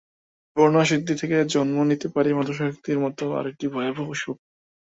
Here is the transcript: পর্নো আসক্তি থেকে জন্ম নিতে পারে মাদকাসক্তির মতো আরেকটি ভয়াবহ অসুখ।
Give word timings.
পর্নো 0.57 0.77
আসক্তি 0.79 1.13
থেকে 1.21 1.35
জন্ম 1.53 1.77
নিতে 1.89 2.07
পারে 2.13 2.29
মাদকাসক্তির 2.37 2.97
মতো 3.03 3.23
আরেকটি 3.39 3.65
ভয়াবহ 3.73 4.07
অসুখ। 4.13 4.37